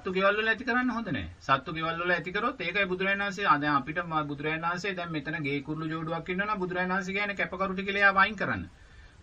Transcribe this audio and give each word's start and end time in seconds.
සත්තු 0.00 0.12
ගෙවල් 0.12 0.36
වල 0.36 0.48
ඇති 0.48 0.64
කරන්න 0.64 0.90
හොඳ 0.90 1.08
නැහැ. 1.08 1.28
සත්තු 1.40 1.72
ගෙවල් 1.76 1.98
වල 2.00 2.12
ඇති 2.12 2.32
කරොත් 2.32 2.60
ඒකයි 2.60 2.86
බුදුරජාණන් 2.92 3.24
වහන්සේ 3.24 3.46
ආ 3.46 3.58
දැන් 3.58 3.74
අපිට 3.74 3.98
බුදුරජාණන් 4.28 4.66
වහන්සේ 4.66 4.94
දැන් 4.94 5.10
මෙතන 5.12 5.36
ගේ 5.46 5.58
කුරුළු 5.62 5.88
ජෝඩුවක් 5.92 6.30
ඉන්නවනම් 6.32 6.60
බුදුරජාණන් 6.62 6.94
වහන්සේ 6.94 7.14
කියන්නේ 7.16 7.36
කැපකරුටි 7.36 7.84
කියලා 7.84 8.02
එයා 8.02 8.14
වයින් 8.18 8.36
කරන්න. 8.36 8.62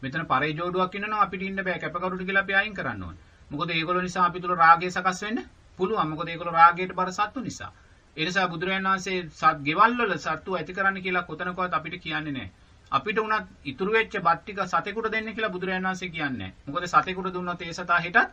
මෙතන 0.02 0.26
පරේ 0.26 0.52
ජෝඩුවක් 0.54 0.96
ඉන්නවනම් 0.96 1.24
අපිට 1.26 1.42
ඉන්න 1.42 1.63
බෑ 1.63 1.79
කැපකරුටි 1.79 2.28
කියලා 2.29 2.46
අපි 2.46 2.54
අයින් 2.54 2.76
කරන්න 2.76 3.04
ඕනේ. 3.04 3.24
මොකද 3.52 3.70
ඒගොල්ලෝ 3.71 4.05
නිසා 4.08 4.26
අපි 4.26 4.40
තුල 4.40 4.55
රාගය 4.55 4.90
සකස් 4.90 5.21
වෙන්න 5.24 5.44
පුළුවන්. 5.79 6.09
මොකද 6.09 6.27
ඒගොල්ලෝ 6.27 6.55
රාගයට 6.55 6.94
බර 6.94 7.12
සත්තු 7.12 7.39
නිසා. 7.41 7.71
ඒ 8.18 8.25
නිසා 8.25 8.48
බුදුරජාණන් 8.48 8.89
වහන්සේ 8.89 9.20
සත් 9.32 9.57
ගෙවල් 9.68 9.98
වල 10.00 10.18
සත්තු 10.20 10.55
ඇති 10.55 10.73
කරන්න 10.73 11.02
කියලා 11.02 11.23
කොතනකවත් 11.23 11.73
අපිට 11.73 12.02
කියන්නේ 12.04 12.34
නැහැ. 12.34 12.52
අපිට 12.91 13.18
උනත් 13.20 13.48
ඉතුරු 13.66 13.91
වෙච්ච 13.91 14.20
බත් 14.20 14.39
ටික 14.41 14.59
සතෙකුට 14.68 15.12
දෙන්න 15.12 15.34
කියලා 15.34 15.55
බුදුරජාණන් 15.55 15.89
වහන්සේ 15.89 16.09
කියන්නේ 16.09 16.38
නැහැ. 16.39 16.68
මොකද 16.68 16.88
සතෙකුට 16.88 17.34
දුන්නොත් 17.34 17.62
ඒ 17.62 17.73
සතා 17.73 18.00
හෙටත් 18.00 18.28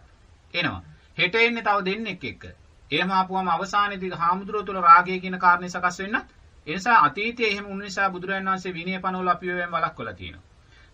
එනවා. 0.55 0.83
හෙට 1.19 1.35
එන්නේ 1.37 1.63
තව 1.63 1.85
දෙන්නෙක් 1.85 2.25
එක්ක. 2.25 2.45
එහෙම 2.91 3.11
ආපුවම 3.13 3.49
අවසානයේදී 3.51 4.17
හාමුදුරුවෝ 4.17 4.67
තුල 4.67 4.81
රාගය 4.83 5.21
කියන 5.21 5.39
කාරණේ 5.39 5.71
සකස් 5.71 5.99
වෙන්නත් 6.01 6.35
ඒ 6.67 6.75
නිසා 6.75 6.99
අතීතයේ 7.01 7.51
එහෙම 7.51 7.65
වුණ 7.65 7.81
නිසා 7.81 8.11
බුදුරජාණන් 8.11 8.51
වහන්සේ 8.51 8.73
විනය 8.73 8.99
පනවල 8.99 9.29
අපි 9.29 9.47
වෙන් 9.51 9.71
වළක්වලා 9.71 10.15
තියෙනවා. 10.15 10.45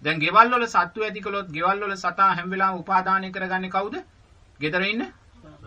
දැන් 0.02 0.19
ගෙවල් 0.19 0.48
වල 0.51 0.66
සත්තු 0.69 1.02
ඇති 1.02 1.20
කළොත් 1.20 1.48
ගෙවල් 1.51 1.80
වල 1.80 1.96
සතා 1.96 2.30
හැම 2.30 2.51
වෙලාවෙම 2.51 2.80
උපාදානය 2.80 3.30
කරගන්නේ 3.30 3.70
කවුද? 3.70 3.96
ගෙදර 4.60 4.83
ඉන්න 4.84 5.05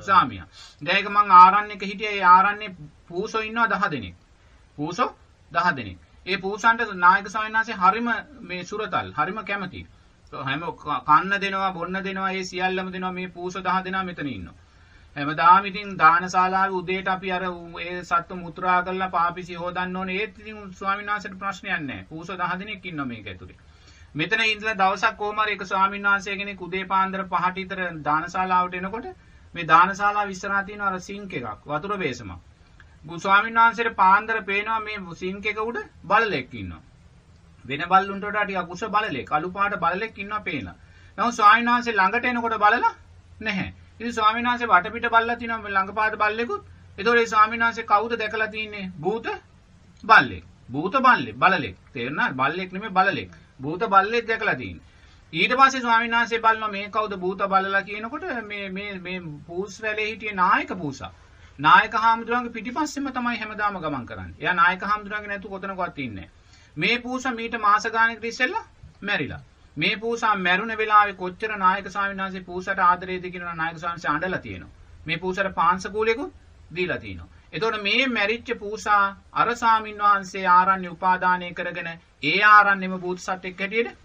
සාමියා. 0.02 0.48
දැන් 0.82 0.98
ඒක 0.98 1.10
මං 1.10 1.32
ආරණ්‍යක 1.34 1.84
හිටියේ 1.84 2.14
ඒ 2.14 2.26
ආරණ්‍යේ 2.28 2.76
පූසෝ 3.08 3.42
ඉන්නවා 3.42 3.68
10 3.70 3.92
දෙනෙක්. 3.92 4.16
පූසෝ 4.78 5.10
10 5.52 5.76
දෙනෙක්. 5.76 6.00
ඒ 6.26 6.38
පූසන්ට 6.40 6.96
නායක 6.98 7.28
ස්වාමීන් 7.30 7.56
වහන්සේ 7.56 7.78
හරිම 7.78 8.10
මේ 8.42 8.64
සුරතල් 8.66 9.10
හරිම 9.14 9.40
කැමති. 9.44 9.86
හැම 10.42 10.64
කන්න 10.80 11.34
දෙනවා 11.40 11.72
බොන්න 11.72 12.00
දෙනවා 12.02 12.32
ඒ 12.32 12.44
සියල්ලම 12.46 12.92
දෙනවා 12.92 13.12
මේ 13.12 13.28
පූසෝ 13.30 13.64
10 13.64 13.86
දෙනා 13.86 14.04
මෙතන 14.04 14.30
ඉන්නවා. 14.30 14.56
හැමදාම 15.16 15.66
ඉතින් 15.66 15.98
දානශාලාවේ 15.98 16.78
උදේට 16.78 17.10
අපි 17.10 17.32
අර 17.32 17.44
ඒ 17.82 17.98
සත්තු 18.04 18.38
මුත්‍රා 18.38 18.78
කරලා 18.84 19.10
පාපිසි 19.10 19.56
හොදන්න 19.56 19.96
ඕනේ. 19.96 20.18
ඒත් 20.18 20.40
ඉතින් 20.40 20.72
ස්වාමීන් 20.74 21.10
වහන්සේට 21.10 21.38
ප්‍රශ්නයක් 21.40 21.82
නැහැ. 21.82 22.06
පූසෝ 22.06 22.38
10 22.38 22.60
දිනක් 22.64 22.86
ඉන්නවා 22.86 23.06
මේක 23.08 23.28
ඇතුලේ. 23.28 23.60
මෙතන 24.16 24.42
ඉඳලා 24.46 24.74
දවසක් 24.76 25.14
කොහම 25.18 25.40
හරි 25.40 25.54
එක 25.54 25.66
ස්වාමීන් 25.66 26.04
වහන්සේ 26.06 26.38
කෙනෙක් 26.38 26.62
උදේ 26.62 26.86
පාන්දර 26.88 27.22
5ට 27.32 27.56
විතර 27.58 27.84
දානශාලාවට 28.04 28.76
එනකොට 28.76 29.08
මේ 29.54 29.68
දානශාලාව 29.68 30.30
ඉස්සරහා 30.30 30.64
තියෙන 30.64 30.84
අර 30.84 31.00
සිංක් 31.02 31.34
එකක් 31.34 31.68
වතුර 31.68 31.98
බේසමක්. 31.98 32.42
ස්වාමීන් 33.20 33.58
වහන්සේට 33.58 33.96
පාන්දර 33.96 34.42
පේනවා 34.44 34.80
මේ 34.82 35.16
සිංක් 35.16 35.46
එක 35.46 35.62
උඩ 35.62 35.80
බලලෙක් 36.06 36.54
ඉන්නවා. 36.56 36.82
වෙන 37.66 37.84
බල්ලුන්ට 37.86 38.26
වඩා 38.26 38.46
ටිකක් 38.46 38.72
උස 38.72 38.84
බලලෙක් 38.88 39.32
අලු 39.32 39.50
පාට 39.52 39.76
බලලෙක් 39.80 40.18
ඉන්නවා 40.18 40.42
පේනවා. 40.42 40.76
නමුත් 41.18 41.34
ස්වාමීන් 41.34 41.70
වහන්සේ 41.70 41.94
ළඟට 41.94 42.26
එනකොට 42.26 42.56
බලලා 42.58 42.94
නැහැ. 43.42 43.70
ඉතින් 44.00 44.14
ස්වාමීන් 44.14 44.48
වහන්සේ 44.48 44.68
වටපිට 44.68 45.08
බල්ලා 45.10 45.36
තිනවා 45.36 45.70
ළඟපාත 45.70 46.18
බල්ලෙකුත්. 46.18 46.64
ඒතකොට 46.98 47.18
ඒ 47.18 47.28
ස්වාමීන් 47.28 47.66
වහන්සේ 47.66 47.86
කවුද 47.86 48.18
දැකලා 48.20 48.50
තින්නේ? 48.50 48.92
භූත 49.00 49.28
බල්ලෙක්. 50.04 50.44
භූත 50.70 50.96
බල්ලෙක් 51.00 51.36
බලලෙක්. 51.38 51.76
තේරුණාද? 51.94 52.36
බල්ලෙක් 52.36 52.70
නෙමෙයි 52.72 52.92
බලලෙක්. 52.92 53.32
භූත 53.60 53.88
බල්ලෙක් 53.88 54.28
දැකලා 54.28 54.56
තින්නේ. 54.56 54.92
ඊට 55.34 55.54
පස්සේ 55.56 55.82
ස්වාමීන් 55.82 56.12
වහන්සේ 56.12 56.40
බලනවා 56.40 56.72
මේ 56.72 56.88
කවුද 56.90 57.18
භූත 57.18 57.48
බලලා 57.48 57.84
කියනකොට 57.84 58.30
මේ 58.44 58.70
මේ 58.70 58.94
මේ 59.00 59.20
පූස් 59.48 59.82
වැලේ 59.82 60.08
හිටිය 60.10 60.34
නායක 60.36 60.78
පූසා. 60.78 61.12
නායක 61.60 61.96
හාමුදුරන්ගේ 61.96 62.52
පිටිපස්සෙම 62.52 63.12
තමයි 63.12 63.38
හැමදාම 63.38 63.82
ගමන් 63.82 64.06
කරන්නේ. 64.06 64.40
එයා 64.40 64.54
නායක 64.56 64.82
හාමුදුරන්ගේ 64.84 65.32
නැතු 65.32 65.50
කොතනකවත් 65.50 66.00
ඉන්නේ 66.00 66.30
මේ 66.76 67.00
පූසා 67.00 67.34
මීට 67.34 67.58
මාස 67.60 67.88
ගානකට 67.88 68.24
ඉස්සෙල්ලා 68.24 68.64
මැරිලා. 69.04 69.42
මේ 69.78 69.96
පූසා 69.98 70.36
මැරුණ 70.38 70.78
වෙලාවේ 70.78 71.14
කොච්චර 71.16 71.58
නායක 71.58 71.90
ස්වාමීන් 71.90 72.18
වහන්සේ 72.18 72.44
පූසට 72.44 72.80
ආදරේද 72.82 73.26
කියනවා 73.28 73.56
නායක 73.56 73.78
ස්වාමීන් 73.78 73.96
වහන්සේ 73.96 74.12
අඬලා 74.12 74.40
තියෙනවා. 74.40 74.74
මේ 75.06 75.18
පූසට 75.18 75.54
පාංශ 75.56 75.88
කූලෙකුත් 75.90 76.34
දීලා 76.76 76.98
තියෙනවා. 76.98 77.30
එතකොට 77.54 77.82
මේ 77.82 78.08
මැරිච්ච 78.10 78.50
පූසා 78.60 79.04
අර 79.34 79.56
ස්වාමීන් 79.56 80.00
වහන්සේ 80.00 80.46
ආරණ්‍ය 80.50 80.88
උපාදානය 80.88 81.54
කරගෙන 81.54 81.90
ඒ 82.24 82.40
ආරණ්‍යෙම 82.46 83.00
භූත 83.00 83.20
සත්වෙක් 83.20 83.60
හැටියට 83.60 83.98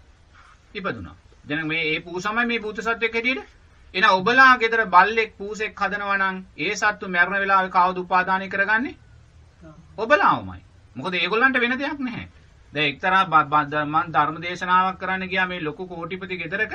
ඉපදුනා. 0.75 1.15
දැන් 1.45 1.67
මේ 1.67 1.83
ඒ 1.85 1.99
පූසමයි 2.01 2.45
මේ 2.45 2.59
භූත 2.59 2.81
සත්වෙක් 2.81 3.13
හැටියට 3.13 3.57
එන 3.93 4.09
ඔබලා 4.11 4.51
ගෙදර 4.57 4.85
බල්ලෙක් 4.87 5.37
පූසෙක් 5.37 5.79
හදනවා 5.79 6.17
නම් 6.17 6.41
ඒ 6.59 6.73
සත්තු 6.75 7.09
මැරෙන 7.09 7.41
වෙලාවේ 7.41 7.71
කවුද 7.71 7.97
උපාදානය 7.99 8.49
කරගන්නේ? 8.49 8.97
ඔබලාමයි. 9.97 10.61
මොකද 10.95 11.13
ඒගොල්ලන්ට 11.15 11.59
වෙන 11.59 11.79
දෙයක් 11.79 11.99
නැහැ. 11.99 12.27
දැන් 12.73 12.87
එක්තරා 12.87 13.23
මම 13.85 14.11
ධර්ම 14.11 14.37
දේශනාවක් 14.41 14.99
කරන්න 14.99 15.25
ගියා 15.27 15.47
මේ 15.47 15.61
ලොකු 15.61 15.87
කෝටිපති 15.87 16.37
ගෙදරක. 16.37 16.73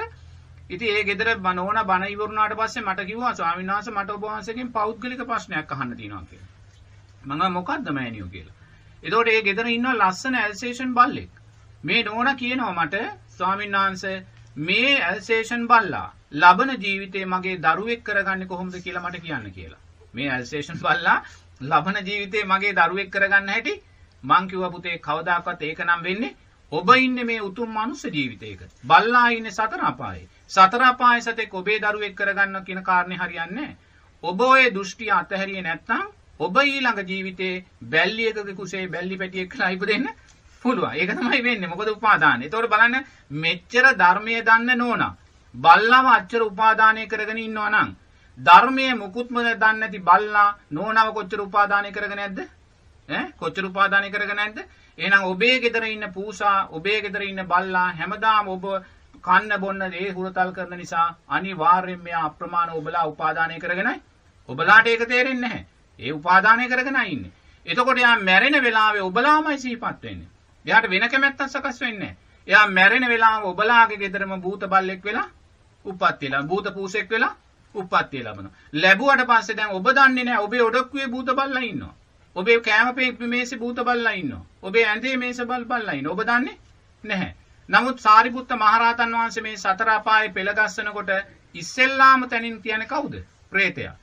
ඉතින් 0.66 0.88
ඒ 0.90 1.04
ගෙදර 1.04 1.28
බනෝන 1.38 1.78
බණ 1.82 2.08
ඉවරුනාට 2.08 2.54
පස්සේ 2.54 2.82
මට 2.82 3.06
කිව්වා 3.06 3.34
ස්වාමීන් 3.34 3.70
වහන්සේ 3.70 3.94
මට 3.94 4.10
ඔබ 4.10 4.24
වහන්සේගෙන් 4.24 4.72
පෞද්ගලික 4.72 5.22
ප්‍රශ්නයක් 5.24 5.72
අහන්න 5.72 5.96
තියෙනවා 5.96 6.26
කියලා. 6.26 6.50
මම 7.28 7.52
මොකද්ද 7.52 7.88
මෑනියෝ 7.90 8.28
කියලා. 8.28 8.56
එතකොට 9.02 9.28
ඒ 9.28 9.40
ගෙදර 9.42 9.66
ඉන්න 9.68 9.88
ලස්සන 9.92 10.34
ඇල්සේෂන් 10.36 10.92
බල්ලෙක්. 10.94 11.32
මේ 11.84 12.02
නෝනා 12.02 12.34
කියනවා 12.34 12.74
මට 12.76 13.04
ස්වාමීන් 13.30 13.76
වහන්සේ 13.76 14.16
මේ 14.58 14.92
ඇල්සේෂන් 15.02 15.64
බල්ලා 15.66 16.06
ලබන 16.34 16.70
ජීවිතේ 16.78 17.24
මගේ 17.26 17.56
දරුවෙක් 17.58 18.02
කරගන්නේ 18.02 18.46
කොහොමද 18.46 18.76
කියලා 18.80 19.02
මට 19.02 19.20
කියන්න 19.20 19.50
කියලා. 19.52 19.82
මේ 20.14 20.28
ඇල්සේෂන් 20.30 20.78
බල්ලා 20.80 21.18
ලබන 21.62 21.96
ජීවිතේ 22.02 22.44
මගේ 22.46 22.72
දරුවෙක් 22.74 23.10
කරගන්න 23.10 23.48
හැටි 23.48 23.74
මං 24.24 24.48
කිව්වා 24.48 24.70
පුතේ 24.70 24.96
කවදාකවත් 24.98 25.62
ඒක 25.62 25.80
නම් 25.84 26.02
වෙන්නේ 26.02 26.36
ඔබ 26.72 26.88
ඉන්නේ 26.96 27.24
මේ 27.24 27.40
උතුම් 27.40 27.70
මනුස්ස 27.70 28.04
ජීවිතයක. 28.06 28.60
බල්ලා 28.84 29.28
ඉන්නේ 29.30 29.52
සතර 29.52 29.82
අපායේ. 29.84 30.28
සතර 30.48 30.82
අපායේ 30.82 31.22
සතෙක් 31.22 31.54
ඔබේ 31.54 31.78
දරුවෙක් 31.80 32.14
කරගන්න 32.14 32.64
කියන 32.66 32.82
කාරණේ 32.82 33.18
හරියන්නේ 33.18 33.70
ඔබ 34.22 34.40
ඔය 34.42 34.70
දෘෂ්ටි 34.70 35.10
අතහැරියේ 35.12 35.62
නැත්නම් 35.62 36.06
ඔබ 36.40 36.56
ඊළඟ 36.58 37.02
ජීවිතේ 37.10 37.64
බැල්ලියකගේ 37.86 38.54
කුසේ 38.54 38.86
බැල්ලි 38.88 39.18
පැටියෙක් 39.18 39.50
කියලා 39.50 39.70
ඉපදෙන්න 39.70 40.08
පුළුවන්. 40.62 40.94
ඒක 40.94 41.10
තමයි 41.12 41.42
වෙන්නේ. 41.42 41.68
මොකද 41.68 41.88
උපාදාන. 41.88 42.42
ඒතකොට 42.42 42.70
බලන්න 42.70 43.04
මෙච්චර 43.42 43.86
ධර්මයේ 43.94 44.42
දන්න 44.42 44.78
නෝනා 44.78 45.12
බල්ලාව 45.54 46.06
අච්චර 46.08 46.42
උපාදානය 46.42 47.06
කරගෙන 47.06 47.38
ඉන්නවා 47.38 47.70
නම් 47.70 47.90
ධර්මයේ 48.38 48.94
මුකුත්ම 48.94 49.36
දන්නේ 49.40 49.72
නැති 49.74 49.98
බල්ලා 50.00 50.48
නෝනාව 50.70 51.14
කොච්චර 51.14 51.40
උපාදානය 51.40 51.92
කරගෙන 51.92 52.16
නැද්ද? 52.16 52.38
ඈ 53.08 53.32
කොච්චර 53.34 53.64
උපාදානය 53.64 54.10
කරගෙන 54.10 54.36
නැද්ද? 54.36 54.58
එහෙනම් 54.98 55.24
ඔබේ 55.24 55.60
ගෙදර 55.60 55.84
ඉන්න 55.84 56.06
පූසා, 56.12 56.68
ඔබේ 56.70 56.98
ගෙදර 57.02 57.22
ඉන්න 57.22 57.46
බල්ලා 57.46 57.86
හැමදාම 57.92 58.48
ඔබ 58.48 58.64
කන්න 59.20 59.60
බොන්න 59.60 59.82
ඒ 59.82 60.10
හුරතල් 60.10 60.50
කරන 60.52 60.76
නිසා 60.76 61.06
අනිවාර්යෙන් 61.28 62.00
මෙයා 62.00 62.24
අප්‍රමාණ 62.24 62.70
ඔබලා 62.70 63.06
උපාදානය 63.06 63.58
කරගෙනයි. 63.58 64.02
ඔබලාට 64.48 64.86
ඒක 64.86 65.06
තේරෙන්නේ 65.08 65.40
නැහැ. 65.42 65.66
ඒ 65.98 66.12
උපාදානය 66.12 66.68
කරගෙනයි 66.68 67.12
ඉන්නේ. 67.12 67.32
එතකොට 67.66 67.98
යා 67.98 68.16
මැරෙන 68.20 68.56
වෙලාවේ 68.62 69.02
ඔබලාමයි 69.02 69.58
සිහිපත් 69.58 70.02
වෙන්නේ. 70.02 70.28
එයාට 70.64 70.90
වෙන 70.90 71.08
කැමැත්තක් 71.08 71.48
සකස් 71.48 71.80
වෙන්නේ 71.80 72.00
නැහැ. 72.02 72.16
එයා 72.46 72.66
මැරෙන 72.68 73.08
වෙලාව 73.08 73.44
ඔබලාගේ 73.44 73.98
ගෙදරම 73.98 74.34
භූත 74.40 74.64
බල්ලෙක් 74.66 75.04
වෙලා 75.04 75.28
උප්පත්ති 75.84 76.30
ලැබ 76.30 76.46
භූත 76.46 76.66
පූසෙක් 76.74 77.10
වෙලා 77.10 77.34
උප්පත්තිය 77.74 78.22
ලැබෙනවා. 78.22 78.56
ලැබුවට 78.74 79.26
පස්සේ 79.26 79.56
දැන් 79.56 79.70
ඔබ 79.70 79.86
දන්නේ 79.90 80.24
නැහැ 80.24 80.44
ඔබේ 80.44 80.62
ඔඩොක්කුවේ 80.62 81.08
භූත 81.08 81.30
බල්ලා 81.32 81.64
ඉන්නවා. 81.64 81.94
ඔබේ 82.36 82.60
කෑම 82.60 82.94
මේසේ 83.26 83.58
භූත 83.58 83.76
බල්ලා 83.78 84.12
ඉන්නවා. 84.12 84.44
ඔබේ 84.62 84.84
ඇඳේ 84.84 85.16
මේස 85.16 85.38
බල් 85.42 85.64
බල්ලා 85.64 85.92
ඉන්නවා. 85.92 86.12
ඔබ 86.12 86.22
දන්නේ 86.22 86.58
නැහැ. 87.04 87.34
නමුත් 87.68 87.98
සාරිපුත්ත 87.98 88.50
මහරහතන් 88.54 89.12
වහන්සේ 89.12 89.42
මේ 89.42 89.56
සතර 89.56 89.90
අපායේ 89.90 90.32
පෙළ 90.32 90.50
ගස්සනකොට 90.50 91.10
ඉස්සෙල්ලාම 91.54 92.28
තැනින් 92.28 92.62
තියන්නේ 92.62 92.88
කවුද? 92.88 93.14
ප්‍රේතයා. 93.50 93.94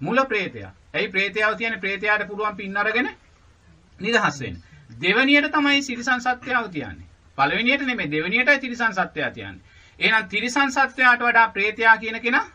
මුල 0.00 0.24
ප්‍රේතයා. 0.24 0.72
ඇයි 0.94 1.08
ප්‍රේතයාව 1.08 1.56
තියන්නේ? 1.56 1.80
ප්‍රේතයාට 1.80 2.26
පුළුවන් 2.28 2.56
පින් 2.56 2.76
අරගෙන 2.76 3.10
නිදහස් 4.00 4.40
වෙන්න. 4.40 4.62
දෙවණියට 5.00 5.50
තමයි 5.50 5.82
සිරිසන් 5.82 6.20
සත්‍යයව 6.20 6.70
තියන්නේ. 6.70 7.08
පළවෙනියට 7.38 7.82
නෙමෙයි 7.82 8.10
දෙවණියටයි 8.10 8.58
තිරිසන් 8.58 8.94
සත්‍යය 8.94 9.30
තියන්නේ. 9.30 9.62
එහෙනම් 9.98 10.28
තිරිසන් 10.28 10.70
සත්‍යයට 10.70 11.20
වඩා 11.20 11.48
ප්‍රේතයා 11.50 11.96
කියන 11.98 12.20
කෙනා 12.20 12.46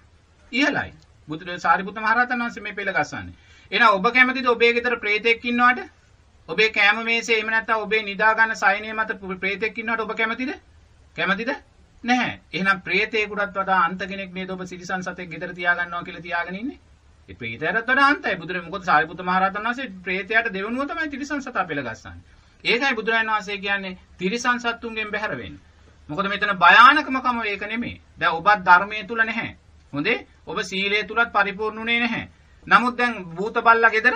ඉහළයි. 0.52 0.94
බුදු 1.28 1.60
සාරිපුත්ත 1.60 1.98
මහරහතන් 1.98 2.40
වහන්සේ 2.40 2.64
මේ 2.64 2.74
පෙළ 2.74 2.94
ගස්සන්නේ. 2.94 3.34
එහෙනම් 3.72 3.88
ඔබ 3.90 4.08
කැමතිද 4.12 4.48
ඔබේ 4.48 4.74
ගෙදර 4.74 4.98
ප්‍රේතෙක් 4.98 5.46
ඉන්නවට? 5.46 5.86
ඔබේ 6.50 6.72
කෑම 6.72 7.04
මේසේ 7.04 7.38
එහෙම 7.38 7.50
නැත්නම් 7.50 7.82
ඔබේ 7.82 8.04
නිදා 8.04 8.34
ගන්න 8.34 8.56
සයනේ 8.56 8.94
මත 8.94 9.40
ප්‍රේතෙක් 9.40 9.78
ඉන්නවට 9.78 10.02
ඔබ 10.02 10.16
කැමතිද? 10.16 10.52
කැමතිද? 11.16 11.52
නැහැ. 12.04 12.40
එහෙනම් 12.54 12.82
ප්‍රේතේකටත් 12.82 13.56
වඩා 13.56 13.80
අන්ත 13.84 14.02
කෙනෙක් 14.04 14.34
නේද 14.34 14.50
ඔබ 14.50 14.62
සිරිසන් 14.66 15.04
සතෙක් 15.04 15.30
ගෙදර 15.30 15.54
තියාගන්නවා 15.54 16.04
කියලා 16.04 16.22
තියාගෙන 16.22 16.56
ඉන්නේ? 16.56 16.80
ඒ 17.30 17.36
ප්‍රේතයටත් 17.36 17.82
වඩා 17.84 18.08
අන්තයි. 18.08 18.36
බුදුරේ 18.36 18.62
මොකද 18.62 18.84
සාරිපුත්ත 18.84 19.24
මහරහතන් 19.24 19.64
වහන්සේ 19.64 19.92
ප්‍රේතයාට 20.04 20.52
දෙවනුව 20.52 20.88
තමයි 20.88 21.10
තිරිසන් 21.10 21.42
සතා 21.42 21.66
පෙළ 21.66 21.82
ගස්සන්නේ. 21.82 22.24
ඒකයි 22.64 22.96
බුදුරජාණන් 22.96 23.32
වහන්සේ 23.32 23.58
කියන්නේ 23.60 23.98
තිරිසන් 24.18 24.60
සත්තුන්ගෙන් 24.60 25.12
බැහැර 25.12 25.38
වෙන්න. 25.38 25.58
මොකද 26.10 26.28
මෙතන 26.28 26.54
භයානකමකම 26.58 27.42
ඒක 27.46 27.64
නෙමෙයි. 27.66 28.02
දැන් 28.20 28.34
ඔබත් 28.34 28.64
ධර්මයේ 28.64 29.06
තුල 29.06 29.22
නැහැ. 29.24 29.52
හොඳේ? 29.94 30.18
ඔබ 30.46 30.58
සීලයේ 30.64 31.04
තුලත් 31.06 31.34
පරිපූර්ණුනේ 31.34 32.00
නැහැ. 32.00 32.26
නමුත් 32.68 32.96
දැන් 32.98 33.14
භූත 33.32 33.58
බල්ලා 33.60 33.90
ගෙදර 33.90 34.16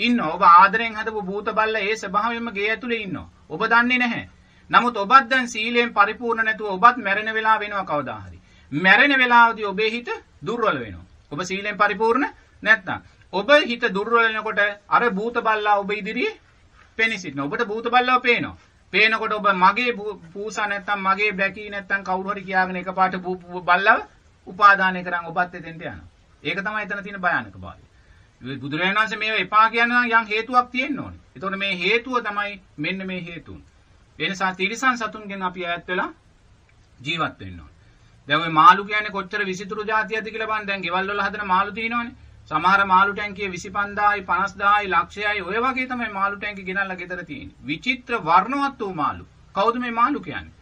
ඉන්නවා. 0.00 0.34
ඔබ 0.34 0.42
ආදරෙන් 0.44 0.94
හදපු 0.94 1.22
භූත 1.22 1.48
බල්ලා 1.52 1.82
ඒ 1.82 1.96
ස්වභාවයෙන්ම 1.96 2.50
ගේ 2.52 2.68
ඇතුලේ 2.70 3.00
ඉන්නවා. 3.02 3.28
ඔබ 3.50 3.62
දන්නේ 3.66 3.98
නැහැ. 3.98 4.24
නමුත් 4.70 4.96
ඔබත් 4.96 5.24
දැන් 5.28 5.48
සීලයෙන් 5.48 5.90
පරිපූර්ණ 5.92 6.44
නැතුව 6.44 6.74
ඔබත් 6.76 6.96
මැරෙන 6.98 7.30
වෙලාව 7.34 7.60
වෙනවා 7.60 7.84
කවදා 7.84 8.20
හරි. 8.20 8.38
මැරෙන 8.72 9.14
වෙලාවදී 9.18 9.64
ඔබේ 9.64 9.90
හිත 9.90 10.10
දුර්වල 10.42 10.78
වෙනවා. 10.78 11.06
ඔබ 11.32 11.40
සීලෙන් 11.42 11.76
පරිපූර්ණ 11.76 12.26
නැත්නම් 12.62 13.00
ඔබ 13.32 13.48
හිත 13.64 13.84
දුර්වල 13.90 14.22
වෙනකොට 14.26 14.60
අර 14.88 15.02
භූත 15.10 15.36
බල්ලා 15.40 15.76
ඔබ 15.76 15.90
ඉදිරියේ 15.92 16.38
පෙනී 16.98 17.18
සිටිනවා. 17.18 17.46
ඔබට 17.46 17.66
භූත 17.66 17.86
බල්ලාව 17.86 18.22
පේනවා. 18.22 18.56
පේනකොට 18.92 19.32
ඔබ 19.32 19.46
මගේ 19.56 19.92
පූසා 20.32 20.66
නැත්තම් 20.66 21.00
මගේ 21.00 21.32
බැකී 21.32 21.68
නැත්තම් 21.68 22.02
කවුරු 22.02 22.30
හරි 22.30 22.42
කියාගෙන 22.42 22.76
එකපාරට 22.76 23.20
බල්ලාව 23.64 24.00
උපාදානය 24.46 25.02
කරන් 25.04 25.26
ඔබත් 25.26 25.54
එතෙන්ට 25.54 25.82
යනවා. 25.82 26.09
ඒක 26.42 26.58
තමයි 26.60 26.82
එතන 26.82 27.02
තියෙන 27.02 27.20
භයානක 27.20 27.56
භාවය. 27.58 27.82
බුදුරජාණන් 28.58 28.98
වහන්සේ 28.98 29.18
මේව 29.18 29.36
එපා 29.38 29.66
කියන 29.70 29.92
යම් 29.92 30.26
හේතුවක් 30.26 30.70
තියෙන්න 30.70 30.98
ඕනේ. 30.98 31.20
එතකොට 31.36 31.56
මේ 31.56 31.74
හේතුව 31.76 32.22
තමයි 32.22 32.54
මෙන්න 32.78 33.06
මේ 33.06 33.20
හේතුන්. 33.22 33.60
ඒ 34.18 34.28
නිසා 34.28 34.54
තිරිසන් 34.54 34.96
සතුන්ගෙන් 34.96 35.42
අපි 35.42 35.66
ඈත් 35.66 35.86
වෙලා 35.86 36.10
ජීවත් 37.00 37.38
වෙන්න 37.40 37.58
ඕනේ. 37.58 37.76
දැන් 38.28 38.40
ওই 38.40 38.52
මාළු 38.52 38.84
කියන්නේ 38.84 39.10
කොච්චර 39.10 39.44
විසිතුරු 39.44 39.84
జాතියක්ද 39.84 40.28
කියලා 40.28 40.50
බලන්න. 40.50 40.66
දැන් 40.66 40.82
ගෙවල් 40.82 41.06
වල 41.06 41.22
හදන 41.22 41.46
මාළු 41.46 41.72
තියෙනවනේ. 41.72 42.16
සමහර 42.48 42.84
මාළු 42.86 43.12
ටැංකිය 43.12 43.48
25000යි 43.48 44.22
50000යි 44.28 44.88
ලක්ෂයයි 44.92 45.42
ඔය 45.42 45.58
වගේ 45.58 45.86
තමයි 45.86 46.08
මාළු 46.12 46.38
ටැංකිය 46.38 46.64
ගෙනල්ලා 46.64 46.96
ගෙදර 46.96 47.20
තියෙන්නේ. 47.24 47.58
විචිත්‍ර 47.64 48.16
වර්ණවත් 48.22 48.80
වූ 48.80 48.94
මාළු. 48.94 49.24
කවුද 49.54 49.76
මේ 49.78 49.92
මාළු 49.92 50.20
කියන්නේ? 50.20 50.56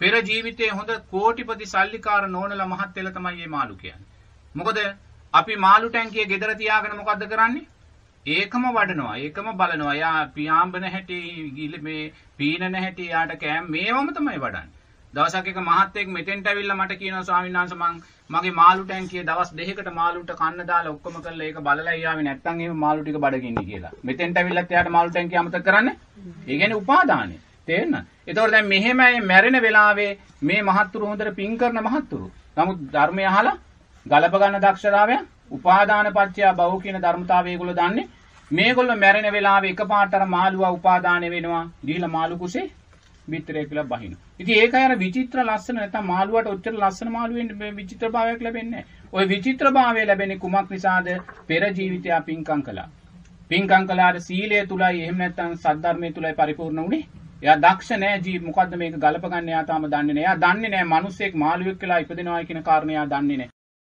පෙර 0.00 0.14
ජීවිතයේ 0.22 0.70
හොඳ 0.70 0.90
කෝටිපති 1.10 1.66
සල්ලිකාර 1.66 2.28
නෝනලා 2.28 2.68
මහත්යලා 2.68 3.12
තමයි 3.12 3.36
මේ 3.36 3.48
මාළු 3.48 3.76
කියන්නේ. 3.76 4.08
මොකද 4.54 4.78
අපි 5.34 5.56
මාළු 5.56 5.88
ටැංකිය 5.88 6.26
ගෙදර 6.32 6.52
තියාගෙන 6.54 6.96
මොකද්ද 6.96 7.24
කරන්නේ? 7.32 7.66
ඒකම 8.26 8.64
වඩනවා. 8.68 9.16
ඒකම 9.18 9.48
බලනවා. 9.54 9.94
යා 9.94 10.26
පියාඹන 10.36 10.86
හැටි 10.94 11.80
මේ 11.82 12.12
පීනන 12.38 12.74
හැටි 12.76 13.06
යාට 13.08 13.34
කෑම් 13.42 13.70
මේවම 13.70 14.10
තමයි 14.16 14.38
වඩන්නේ. 14.38 14.72
දවසක් 15.14 15.52
එක 15.52 15.60
මහත්තයෙක් 15.60 16.08
මෙතෙන්ට 16.08 16.46
ඇවිල්ලා 16.46 16.76
මට 16.76 16.98
කියනවා 16.98 17.22
ස්වාමීන් 17.22 17.58
වහන්සේ 17.58 17.78
මං 17.78 18.02
මගේ 18.30 18.56
මාළු 18.58 18.84
ටැංකිය 18.84 19.24
දවස් 19.30 19.54
දෙකකට 19.54 19.92
මාළුට 19.92 20.34
කන්න 20.40 20.68
දාලා 20.72 20.92
ඔක්කොම 20.92 21.22
කරලා 21.22 21.46
ඒක 21.46 21.62
බලලා 21.62 21.96
යාවේ 21.96 22.26
නැත්තම් 22.28 22.60
එහෙම 22.60 22.82
මාළු 22.84 23.02
ටික 23.02 23.22
බඩගින්නේ 23.24 23.66
කියලා. 23.70 23.94
මෙතෙන්ට 24.02 24.42
ඇවිල්ලත් 24.42 24.76
එයාට 24.76 24.92
මාළු 24.96 25.14
ටැංකිය 25.14 25.40
අමතක 25.44 25.64
කරන්නේ. 25.70 25.96
ඒ 26.48 26.58
කියන්නේ 26.58 26.82
උපාදානය. 26.82 27.40
තේරෙනවද? 27.68 28.04
ඒතකොට 28.26 28.52
දැන් 28.52 28.70
මෙහෙමයි 28.74 29.24
මැරෙන 29.32 29.62
වෙලාවේ 29.62 30.12
මේ 30.42 30.62
මහත්තුරු 30.64 31.10
හොඳට 31.10 31.34
පින් 31.40 31.58
කරන 31.58 31.84
මහත්තුරු. 31.88 32.30
නමුත් 32.56 32.86
ධර්මය 32.92 33.32
අහලා 33.32 33.58
ගලප 34.10 34.34
ගන්න 34.34 34.62
දක්ෂතාවය 34.62 35.16
උපාදාන 35.50 36.06
පත්‍ය 36.14 36.42
බහුව 36.56 36.72
කියන 36.84 36.96
ධර්මතාවය 37.02 37.50
ඒගොල්ලෝ 37.50 37.74
දන්නේ. 37.74 38.06
මේගොල්ලෝ 38.50 38.96
මැරෙන 38.96 39.28
වෙලාවේ 39.32 39.70
එකපාරට 39.74 40.14
අර 40.14 40.24
මාළුවා 40.28 40.70
උපාදාන 40.72 41.26
වෙනවා. 41.34 41.60
ගිහිලා 41.86 42.08
මාළු 42.08 42.38
කුසේ 42.38 42.64
බිත්තරේ 43.28 43.64
කියලා 43.66 43.84
බහින. 43.84 44.16
ඉතින් 44.40 44.56
ඒකයි 44.56 44.82
අර 44.86 44.94
විචිත්‍ර 45.04 45.42
ලස්සන 45.42 45.78
නැත්නම් 45.78 46.10
මාළුවට 46.12 46.50
ඔච්චර 46.54 46.74
ලස්සන 46.74 47.12
මාළු 47.16 47.38
වෙන්න 47.38 47.76
විචිත්‍ර 47.76 48.10
භාවයක් 48.10 48.42
ලැබෙන්නේ 48.46 48.72
නැහැ. 48.72 49.12
ওই 49.12 49.28
විචිත්‍ර 49.28 49.70
භාවය 49.70 50.06
ලැබෙන්නේ 50.06 50.38
කුමක් 50.38 50.70
නිසාද? 50.70 51.12
පෙර 51.46 51.62
ජීවිතය 51.70 52.10
පින්කම් 52.26 52.66
කළා. 52.66 52.88
පින්කම් 53.50 53.86
කළාට 53.86 54.20
සීලය 54.26 54.66
තුලයි 54.66 55.04
එහෙම 55.04 55.22
නැත්නම් 55.22 55.54
සද්ධර්මයේ 55.56 56.12
තුලයි 56.12 56.34
පරිපූර්ණ 56.34 56.82
වුණේ. 56.82 57.06
එයා 57.42 57.58
දක්ෂ 57.58 58.02
නෑ 58.02 58.18
ජී 58.26 58.36
මොකද්ද 58.40 58.76
මේක 58.82 58.98
ගලප 58.98 59.24
ගන්න 59.28 59.54
එයා 59.54 59.64
තාම 59.64 59.88
දන්නේ 59.88 60.14
නෑ. 60.14 60.26
එයා 60.26 60.36
දන්නේ 60.44 60.70
නෑ 60.70 60.92
මිනිස්සෙක් 60.92 61.40
මාළුවෙක් 61.44 61.80
කියලා 61.80 62.02
ඉපදෙනවා 62.04 62.42
කියන 62.44 62.62
කාරණේ 62.64 62.98
එයා 62.98 63.08
දන්නේ 63.14 63.40
නෑ. 63.42 63.50